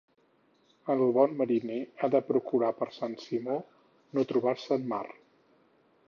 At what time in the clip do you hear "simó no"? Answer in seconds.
3.25-4.23